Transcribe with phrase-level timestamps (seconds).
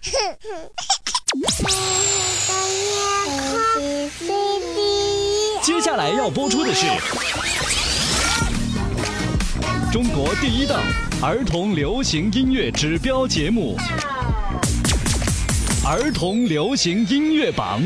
[5.62, 6.86] 接下来要播出的是
[9.92, 10.82] 中国第一档
[11.22, 13.76] 儿童流行音乐指标节目
[15.86, 17.82] 《儿童流行音乐榜》。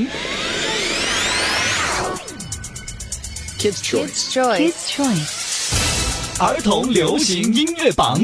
[3.58, 5.42] Kids Choice，Kids Choice，
[6.38, 8.20] 儿童流行音乐榜。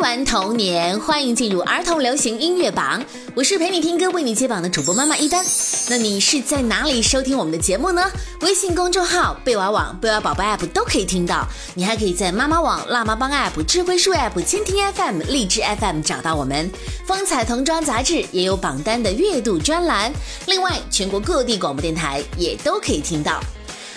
[0.00, 3.02] 玩童年，欢迎进入儿童流行音乐榜。
[3.34, 5.44] 我是陪你听歌、为你接榜的主播妈妈一丹。
[5.88, 8.02] 那你是在哪里收听我们的节目呢？
[8.42, 11.46] 微信公众号、贝娃网、贝娃宝贝 App 都可以听到。
[11.74, 16.70] 你还可以在妈妈网、辣妈帮 App、智慧树 App、蜻蜓 FM、荔枝 FM 找到我们。
[17.06, 20.12] 风采童装杂志也有榜单的阅读专栏。
[20.46, 23.40] 另外，全国各地广播电台也都可以听到。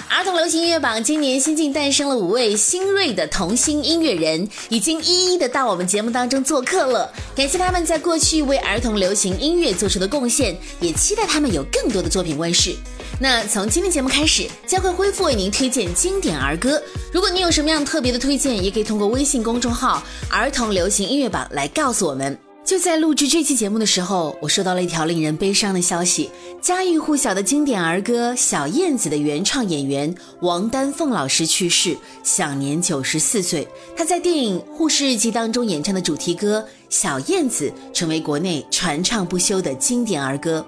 [0.09, 7.13] 儿童流行音乐榜今年新近诞生了五位新锐的童星音乐人，已经一一的到我们节目当中做客了。
[7.35, 12.75] 感谢他们在过去为儿童流行音乐做出的贡献，也期待他们有更多的作品问世。
[13.19, 16.81] 那从今天节目开始，将会恢复为您推荐经典儿歌。
[17.13, 22.35] 如果你有什么样特别的推荐，也可以通过微信公众号“儿童流行音乐榜”来告诉我们。
[22.69, 26.29] 就在录制这期节目的时候，我收到了一条令人悲伤的消息：
[26.61, 33.67] 家喻户晓的经典儿歌《小燕子》的原唱演员王丹凤老师去世，享年九十四岁。
[33.97, 40.63] 他在电影《护士日记》当中演唱的主题歌《小燕子》成为国内传唱不休的经典儿歌。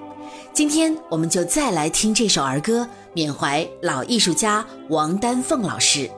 [0.52, 6.10] 今天我们就再来听这首儿歌，缅怀老艺术家王丹凤老师。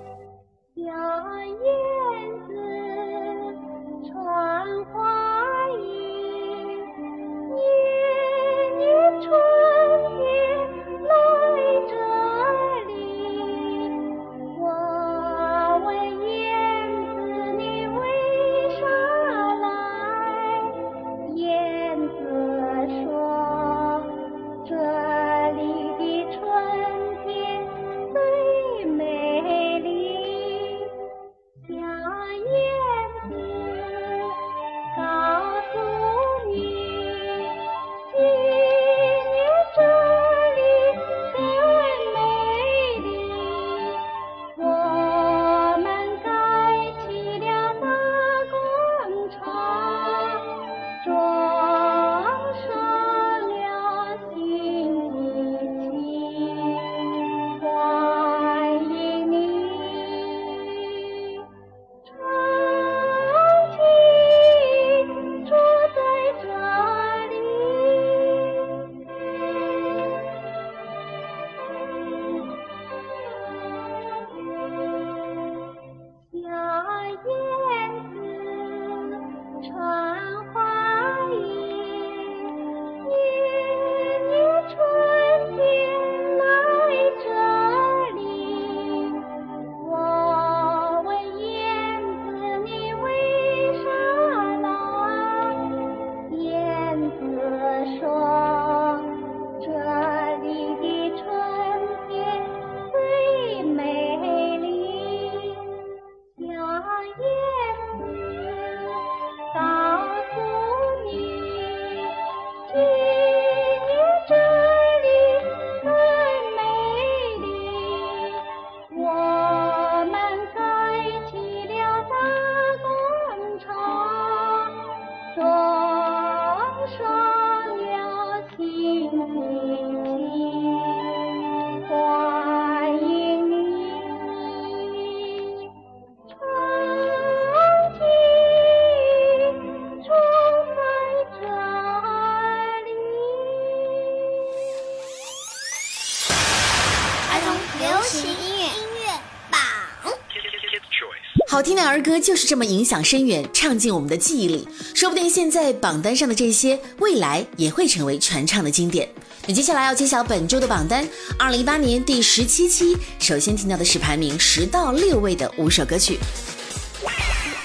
[151.73, 154.67] 听的儿歌就是这么影响深远，唱进我们的记忆里。
[154.93, 159.09] 说不定现在榜单上的这些，未来也会成为传唱的经典。
[159.47, 161.03] 那接下来要揭晓本周的榜单，
[161.35, 166.19] 二零一八年第十七期，首先听到的是排名十到六位的五首歌曲。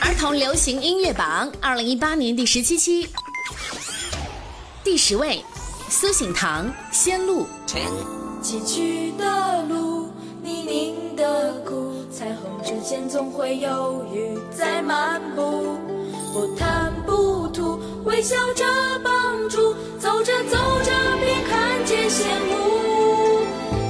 [0.00, 3.06] 儿童流行音乐榜二零一八年第十七期，
[4.82, 5.44] 第十位，
[5.90, 7.42] 苏醒堂《仙路》。
[8.40, 9.77] 崎岖的路，
[12.88, 15.76] 前总会犹豫在漫步，
[16.32, 18.64] 不贪不图，微笑着
[19.04, 20.90] 帮助，走着走着
[21.20, 23.44] 便看见羡慕。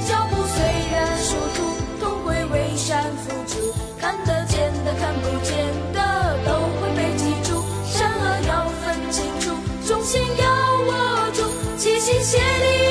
[0.05, 5.57] 脚步虽然殊途，同归为山付出，看得见的看不见
[5.95, 9.55] 的都会被记住，善恶要分清楚，
[9.87, 10.51] 忠心要
[10.89, 11.45] 握住，
[11.79, 12.88] 齐心协力。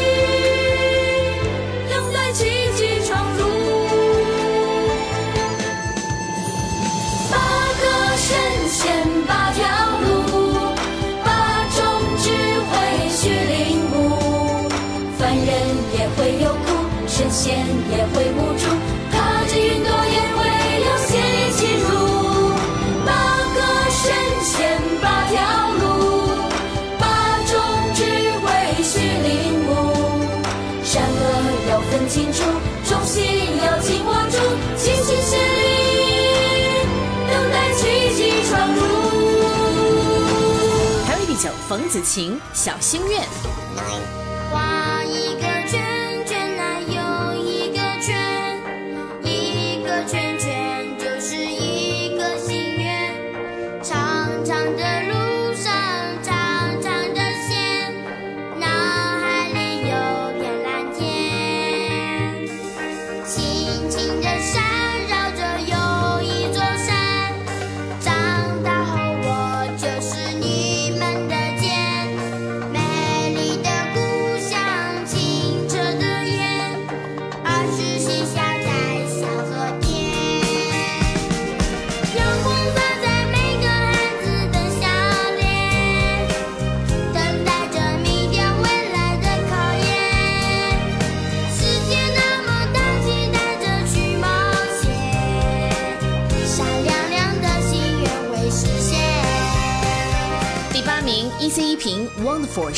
[41.87, 43.21] 子晴《小心愿》。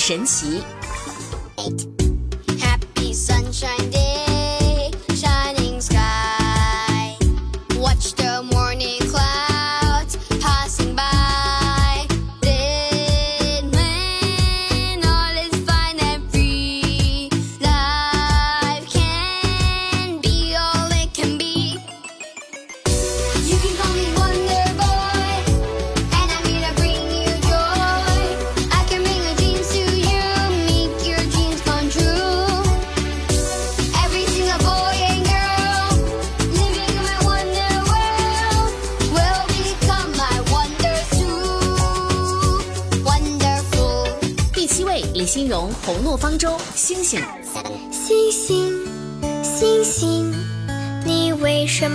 [0.10, 0.79] 神奇。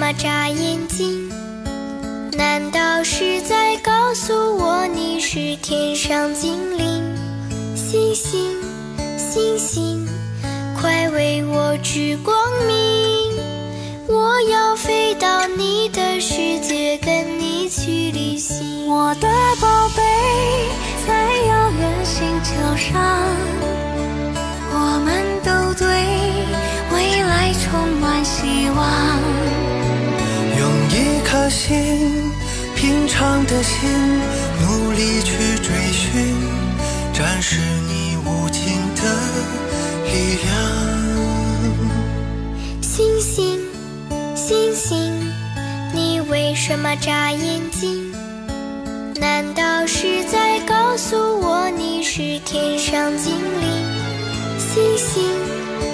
[0.05, 1.31] 为什么眨眼睛？
[2.37, 7.17] 难道是在告诉我你是天上精灵？
[7.75, 8.55] 星星，
[9.17, 10.07] 星星，
[10.79, 12.37] 快为我指光
[12.67, 13.33] 明！
[14.07, 18.87] 我要飞到你的世界，跟你去旅行。
[18.87, 19.29] 我的
[19.59, 20.03] 宝贝，
[21.09, 21.15] 在
[21.47, 23.03] 遥远星球上，
[24.71, 25.89] 我们都对
[26.93, 29.54] 未来充满希望。
[31.45, 32.33] 用一颗心，
[32.75, 33.91] 平常的心，
[34.63, 36.35] 努力去追寻，
[37.13, 38.63] 展示你无尽
[38.97, 39.03] 的
[40.07, 40.49] 力量。
[42.81, 43.61] 星星，
[44.35, 45.13] 星星，
[45.93, 48.15] 你为什么眨眼睛？
[49.17, 53.69] 难道是在告诉我你是天上精灵？
[54.59, 55.23] 星星，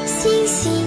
[0.07, 0.80] 星星，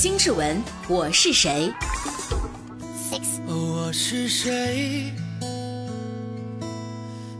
[0.00, 0.56] 金志文
[0.88, 1.70] 《我是谁》。
[3.46, 5.12] 我是谁？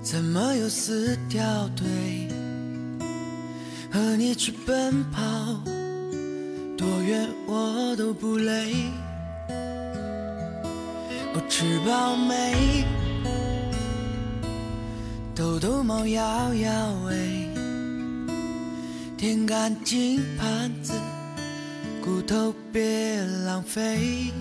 [0.02, 1.42] 怎么又撕掉
[1.74, 2.28] 对？
[3.90, 5.22] 和你去奔跑，
[6.76, 8.74] 多远我都不累。
[11.32, 12.84] 我吃饱没？
[15.34, 17.48] 逗逗猫摇摇尾，
[19.16, 20.92] 舔干净盘子，
[22.02, 24.32] 骨头别浪费。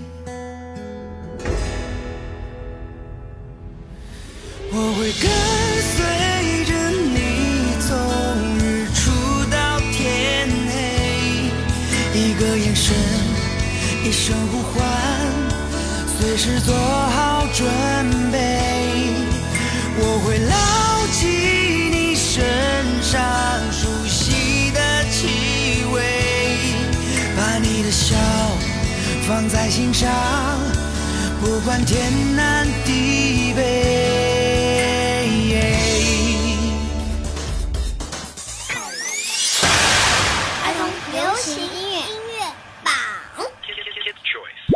[4.72, 5.30] 我会跟
[5.92, 5.98] 随
[6.66, 7.18] 着你
[7.82, 7.89] 从
[8.60, 9.00] 日出
[9.51, 10.74] 到天黑，
[12.18, 12.96] 一个眼神，
[14.06, 14.78] 一声呼唤，
[16.18, 17.68] 随时做好准
[18.28, 18.28] 备。
[27.89, 28.15] 的笑
[29.27, 30.08] 放在心上。
[31.41, 35.25] 不管天南地北。
[40.63, 42.03] 儿童流行音乐音
[42.38, 42.46] 乐
[42.84, 42.93] 榜。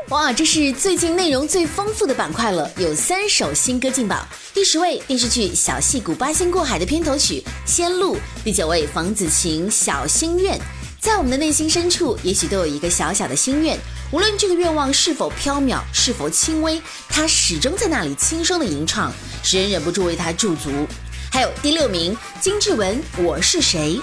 [0.10, 4.28] 哇，这是最近内容最丰富的板块了，有三首新歌进榜。
[4.56, 10.58] 第十位电视剧《小戏骨八仙过海》的片头曲《仙路》，第九位房子琴《小心愿》。
[11.04, 13.78] 在我们的内心深处，也许都有一个小小的心愿，
[14.10, 19.12] 无论这个愿望是否缥缈，是否轻微，它始终在那里轻声的吟唱，
[19.44, 20.88] 使人忍不住为它驻足。
[21.30, 23.98] 还有第六名，金志文《我是谁》，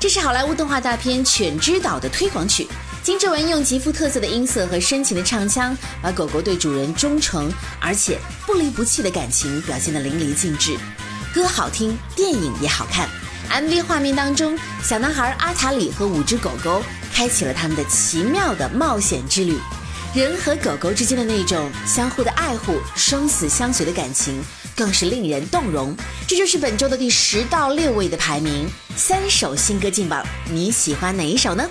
[0.00, 2.66] 这是好莱坞动画大片《犬之岛》的推广曲。
[3.02, 10.74] 金志文用极富特色的音色和深情的唱腔，把狗狗对主人忠诚而且不离不弃的感情表现得淋漓尽致。
[11.34, 13.06] 歌好听，电影也好看。
[13.50, 19.58] MV 画面当中，小男孩阿塔里和五只狗狗开启了他们的奇妙的冒险之旅。
[20.14, 24.42] 人和狗狗之间的那种相互的爱护、生死相随的感情，
[24.74, 25.94] 更是令人动容。
[26.26, 28.66] 这就是本周的第十到六位的排名。
[28.96, 31.68] 三首新歌进榜，你喜欢哪一首呢？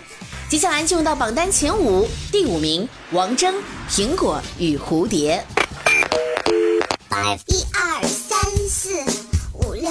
[0.48, 3.52] 接下来进入到榜单前五，第五名，王铮
[3.90, 5.44] 《苹果与蝴蝶》。
[7.48, 8.40] 一二三
[8.70, 8.92] 四
[9.54, 9.90] 五六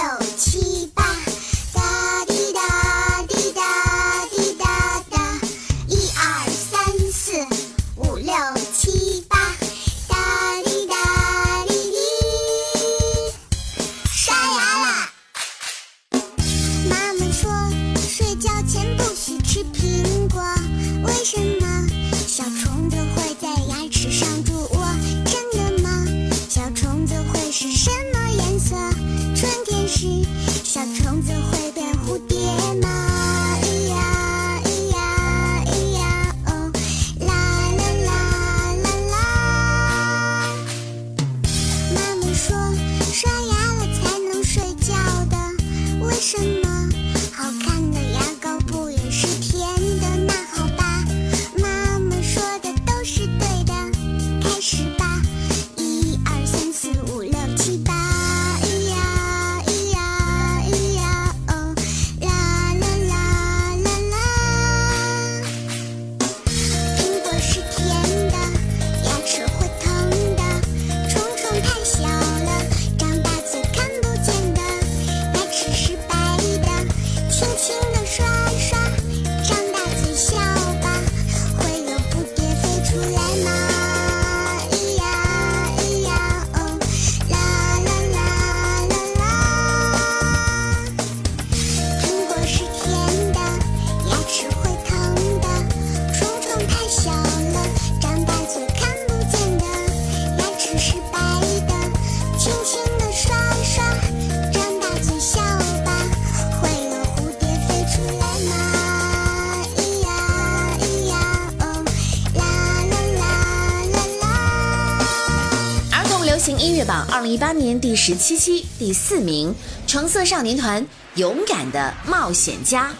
[118.06, 119.54] 十七期第四名，
[119.86, 120.82] 橙色少年团
[121.14, 122.94] 《勇敢的冒险家》。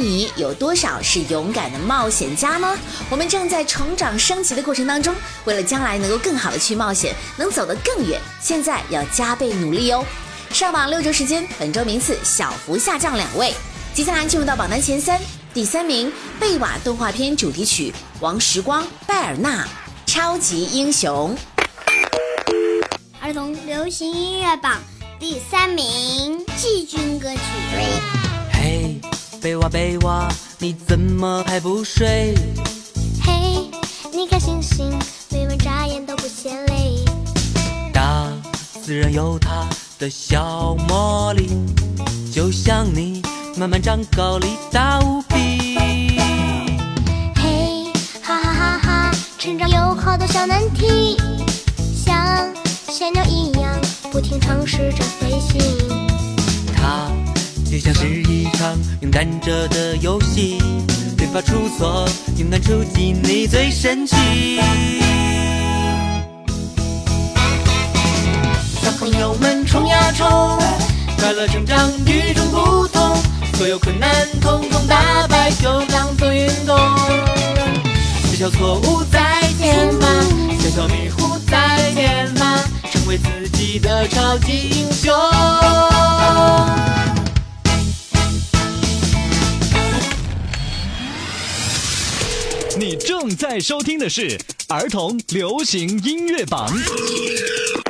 [0.00, 2.76] 你，有多少是勇敢的冒险家呢？
[3.10, 5.14] 我们正在成长升级的过程当中，
[5.44, 10.04] 为了将来能够更好的去冒险，能走得更远，现在要加倍努力哦。
[10.52, 13.54] 上榜六周时间，本周名次小幅下降两位。
[13.92, 15.20] 接下来进入到榜单前三，
[15.52, 19.64] 第三名贝瓦动画片主题曲王时光、拜尔纳
[20.06, 21.36] 《超级英雄》。
[23.20, 24.78] 儿童流行音乐榜
[25.18, 28.29] 第三名，季军歌曲。
[29.40, 30.28] 嘿，贝娃贝娃，
[30.58, 32.34] 你怎么还不睡？
[33.22, 33.70] 嘿，
[34.12, 34.92] 你看星星，
[35.30, 37.02] 每晚眨眼都不嫌累。
[37.90, 38.28] 大
[38.82, 39.66] 自然有它
[39.98, 41.48] 的小魔力，
[42.30, 43.22] 就像你
[43.56, 45.78] 慢慢长高，力大无比。
[47.36, 47.90] 嘿，
[48.22, 51.16] 哈哈哈哈，成长有好多小难题，
[51.96, 52.52] 像
[52.88, 53.80] 小鸟一样
[54.12, 56.09] 不停尝试着飞行。
[57.70, 60.58] 就像是一场勇敢者的游戏，
[61.16, 62.04] 别怕出错，
[62.36, 64.16] 勇敢出击，你最神奇。
[68.82, 70.28] 小朋友们冲呀冲，
[71.16, 73.16] 快乐成长与众不同，
[73.56, 74.10] 所有困难
[74.40, 76.76] 统统打败，就当做运动。
[78.32, 80.24] 小小错误再填满，
[80.58, 85.14] 小小迷糊再填满，成为自己的超级英雄。
[92.80, 96.66] 你正在收听的是儿童流行音乐榜。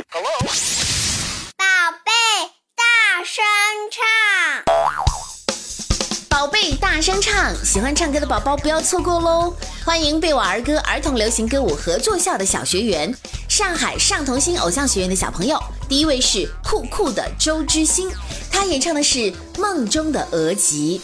[0.09, 0.33] Hello，
[1.57, 1.65] 宝
[2.05, 2.11] 贝，
[2.75, 3.45] 大声
[3.89, 4.03] 唱。
[6.29, 9.55] 宝贝大声唱，喜欢唱歌的宝宝不要错过喽！
[9.85, 13.15] 欢迎贝瓦儿歌儿童流行歌舞合作校的小学员，
[13.49, 15.57] 上海上童星偶像学院的小朋友。
[15.89, 18.11] 第一位是酷酷的周之星，
[18.51, 19.19] 他演唱的是
[19.57, 21.01] 《梦中的额吉》。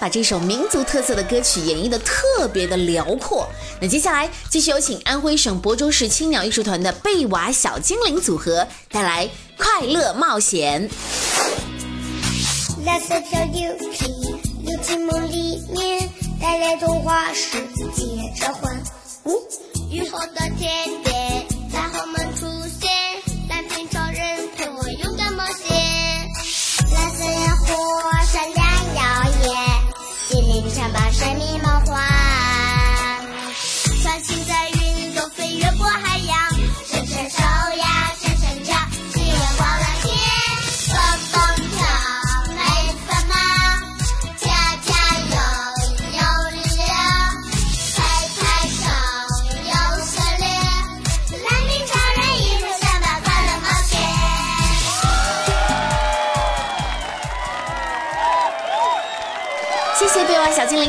[0.00, 3.48] 把这首民族特色的歌曲演绎的特别的辽阔。
[3.80, 10.88] 那接下来继续有请安徽省亳州市青鸟艺术团的贝瓦小精灵组合带来《快乐冒险》。
[12.84, 14.06] 蓝色小牛皮，
[14.64, 16.08] 游进梦里面，
[16.40, 17.58] 带来童话世
[17.94, 18.04] 界
[18.40, 18.80] 召唤。
[19.90, 21.17] 雨后的天边，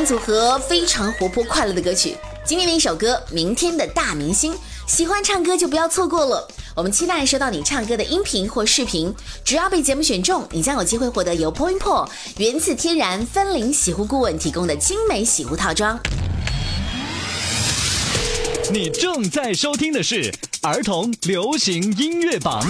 [0.09, 2.17] 组合非常活泼快乐的歌曲。
[2.43, 4.51] 今天的一首歌《明天的大明星》，
[4.87, 6.47] 喜欢唱歌就不要错过了。
[6.75, 9.13] 我们期待收到你唱歌的音频或视频，
[9.45, 15.99] 只要被节目选中，你将有机会获得由 Point Pro 原自天然分龄洗护顾问提供的精美洗护套装。
[18.71, 22.67] 你正在收听的是儿童流行音乐榜。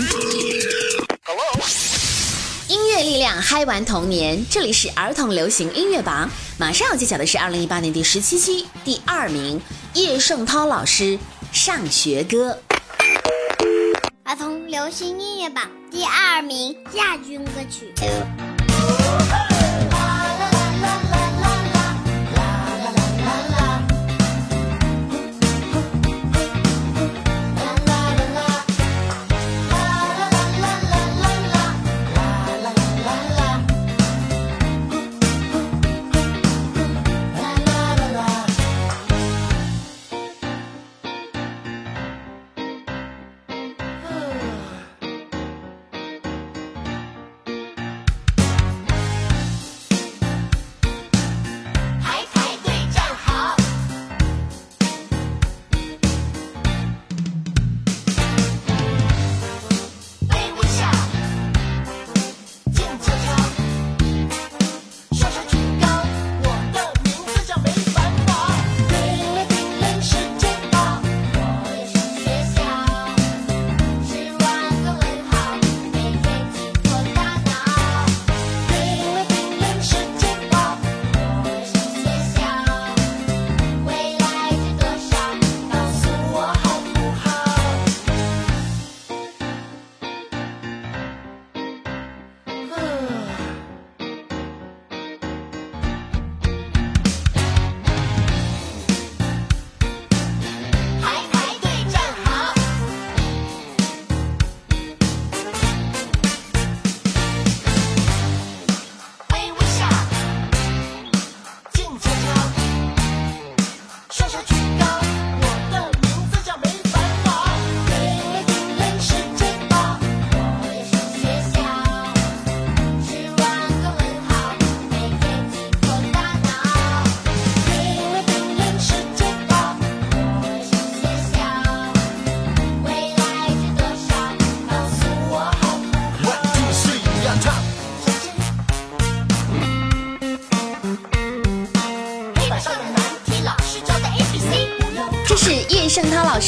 [2.67, 6.29] 音乐力量嗨玩童年，这里是儿童流行音乐榜。
[6.59, 9.61] 马上要揭晓的是二零一八年第十七期第二名
[9.93, 11.17] 叶圣涛老师
[11.53, 12.51] 《上学歌》。
[14.25, 17.93] 儿童流行音乐榜第二名亚军歌曲。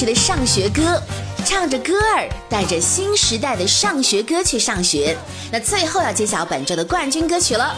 [0.05, 1.01] 的上学歌，
[1.45, 5.17] 唱着歌儿，带着新时代的上学歌去上学。
[5.51, 7.75] 那最后要揭晓本周的冠军歌曲了，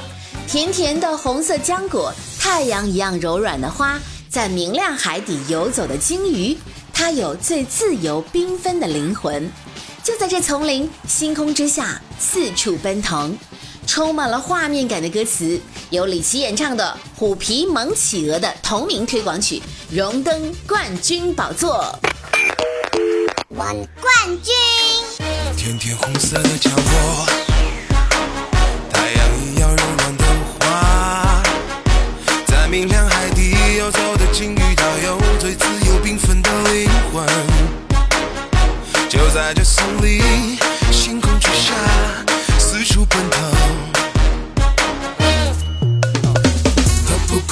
[0.48, 6.58] 甜甜的红色浆果，太阳一样柔软的花，在明亮海底游走的鲸鱼，
[6.94, 9.50] 它有最自由缤纷的灵魂。
[10.04, 13.38] 就在这丛林、星空之下，四处奔腾，
[13.88, 15.58] 充满了画面感的歌词，
[15.92, 21.98] 由李琦演唱的《虎皮蒙企鹅》的同名推广曲荣登冠军宝座。
[24.01, 24.53] 冠军。
[25.56, 27.25] 甜甜红色的浆果，
[28.91, 30.25] 太阳一样柔软的
[30.60, 31.41] 花，
[32.45, 37.25] 在明亮海底游走的鲸鱼，它有最自由缤纷的灵魂。
[39.10, 40.58] 就在这森林，
[40.91, 41.73] 星空之下，
[42.60, 43.41] 四处奔腾。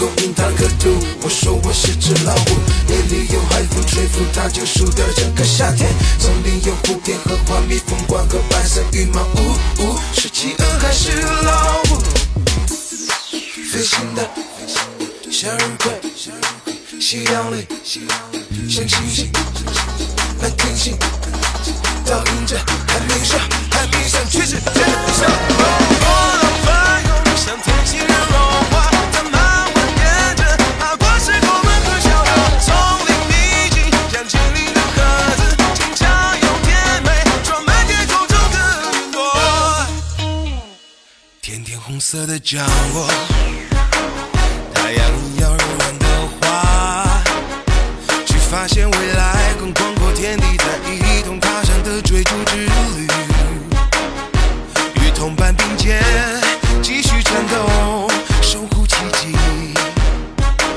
[0.01, 0.97] 够硬，它可毒。
[1.21, 2.57] 我说我是只老虎，
[2.89, 5.87] 夜里有海风吹拂，它就输掉了整个夏天。
[6.17, 12.01] 丛林有蝴蝶和花蜜蜂馆和白色羽毛，呜呜，是企鹅还是老虎？
[13.71, 14.27] 飞行的
[15.31, 15.91] 向日葵，
[16.99, 17.67] 夕阳里
[18.67, 19.31] 像星星，
[20.41, 20.97] 难听信，
[22.05, 23.70] 倒映着海面上，海面上
[42.41, 42.59] 红色的浆
[42.93, 43.07] 果，
[44.73, 46.05] 太阳一样柔软的
[46.41, 47.21] 花，
[48.25, 53.07] 去发现未来更广阔天地，在一同踏上的追逐之旅，
[54.95, 56.01] 与同伴并肩，
[56.81, 58.09] 继续战斗，
[58.41, 59.35] 守护奇迹。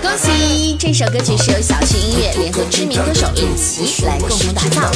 [0.02, 0.76] 恭喜！
[0.78, 4.92] 这首歌曲是由小群音乐联合知名歌手李琦来共同打造，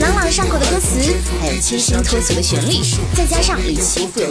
[0.00, 2.82] 朗朗上口的歌词，还有清新脱俗的旋律，
[3.16, 4.30] 再加上李琦富有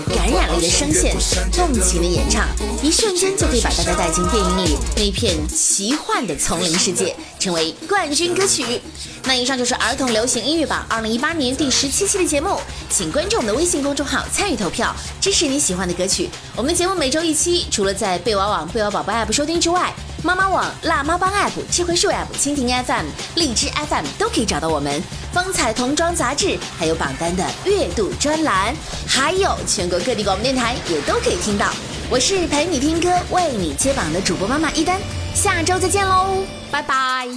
[0.60, 1.16] 的声线，
[1.54, 2.48] 动情的演唱，
[2.84, 8.82] 一瞬间就可以把大家带进电影里那片奇幻的丛林世界，成为冠军歌曲。
[9.24, 16.30] 那以上就是儿童流行音乐榜二零一八年第十七期的节目，请关注我们的微信公众号参与投票，支持你喜欢的歌曲。
[16.56, 19.94] 我们的节目每周一期，除了在贝瓦网、贝瓦宝宝 App 收听之外，
[20.24, 23.06] 妈妈网、辣妈帮 App、智慧树 App、蜻蜓 FM、
[23.36, 25.02] 荔枝 FM 都可以找到我们。
[25.32, 28.76] 风采童装杂志，还有榜单的月度专栏，
[29.08, 31.72] 还有全国各地广播电台也都可以听到。
[32.10, 35.00] 我是陪你听歌、为你接榜的主播妈妈一丹，
[35.34, 37.28] 下周再见喽，拜拜。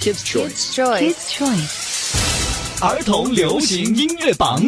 [0.00, 0.74] Kids' Choice.
[0.74, 1.84] Kids' Choice.
[2.80, 4.62] 儿童流行音乐榜。